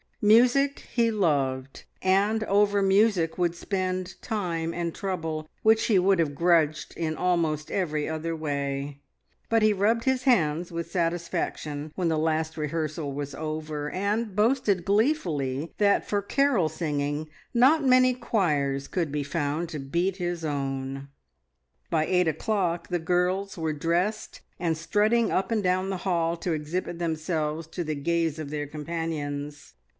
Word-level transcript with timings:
Music 0.23 0.79
he 0.95 1.09
loved, 1.09 1.83
and 2.01 2.43
over 2.43 2.81
music 2.83 3.39
would 3.39 3.55
spend 3.55 4.19
time 4.21 4.71
and 4.73 4.93
trouble 4.93 5.47
which 5.63 5.85
he 5.85 5.97
would 5.97 6.17
have 6.19 6.35
grudged 6.35 6.95
in 6.95 7.15
almost 7.15 7.71
every 7.71 8.07
other 8.07 8.35
way; 8.35 8.99
but 9.49 9.63
he 9.63 9.73
rubbed 9.73 10.03
his 10.03 10.23
hands 10.23 10.71
with 10.71 10.89
satisfaction 10.91 11.91
when 11.95 12.07
the 12.07 12.19
last 12.19 12.55
rehearsal 12.55 13.13
was 13.13 13.33
over, 13.33 13.89
and 13.91 14.35
boasted 14.35 14.85
gleefully 14.85 15.71
that 15.77 16.07
for 16.07 16.21
carol 16.21 16.69
singing 16.69 17.27
not 17.53 17.83
many 17.83 18.13
choirs 18.13 18.87
could 18.87 19.11
be 19.11 19.23
found 19.23 19.69
to 19.69 19.79
beat 19.79 20.17
his 20.17 20.45
own. 20.45 21.07
By 21.89 22.05
eight 22.05 22.27
o'clock 22.27 22.89
the 22.89 22.99
girls 22.99 23.57
were 23.57 23.73
dressed 23.73 24.41
and 24.59 24.77
strutting 24.77 25.31
up 25.31 25.51
and 25.51 25.63
down 25.63 25.89
the 25.89 25.97
hall 25.97 26.37
to 26.37 26.53
exhibit 26.53 26.97
themselves 26.99 27.65
to 27.67 27.83
the 27.83 27.95
gaze 27.95 28.37
of 28.37 28.51
their 28.51 28.67
companions. 28.67 29.73